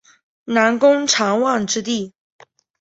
[0.45, 2.11] 南宫长万之弟。